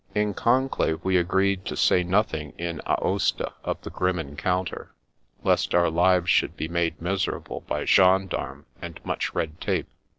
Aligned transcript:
In 0.15 0.33
con 0.33 0.67
clave 0.67 1.03
we 1.05 1.15
agreed 1.15 1.63
to 1.65 1.77
say 1.77 2.03
nothing 2.03 2.53
in 2.57 2.81
Aosta 2.87 3.53
of 3.63 3.79
the 3.83 3.91
grim 3.91 4.17
encounter, 4.17 4.95
lest 5.43 5.75
our 5.75 5.91
lives 5.91 6.27
should 6.31 6.57
be 6.57 6.67
made 6.67 6.99
miserable 6.99 7.61
by 7.67 7.85
gendarmes 7.85 8.65
and 8.81 8.99
much 9.03 9.35
red 9.35 9.61
tape. 9.61 9.87